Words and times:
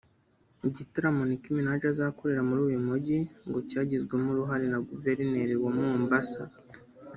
Igitaramo 0.69 1.21
Nicki 1.27 1.55
Minaj 1.55 1.81
azakorera 1.91 2.47
muri 2.49 2.61
uyu 2.69 2.79
mujyi 2.87 3.17
ngo 3.47 3.59
cyagizwemo 3.69 4.27
uruhare 4.31 4.65
na 4.73 4.79
Guverineri 4.89 5.53
wa 5.63 5.69
Mombasa 5.77 6.43